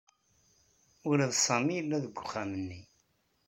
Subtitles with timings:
[1.09, 2.81] Ula d Sami yella deg uxxam-nni.